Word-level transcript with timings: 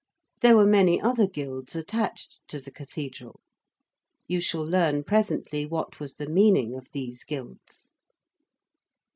There 0.41 0.57
were 0.57 0.65
many 0.65 0.99
other 0.99 1.27
guilds 1.27 1.75
attached 1.75 2.39
to 2.47 2.59
the 2.59 2.71
Cathedral. 2.71 3.39
You 4.27 4.39
shall 4.41 4.63
learn 4.65 5.03
presently 5.03 5.63
what 5.67 5.99
was 5.99 6.15
the 6.15 6.27
meaning 6.27 6.73
of 6.73 6.87
these 6.91 7.23
guilds. 7.23 7.91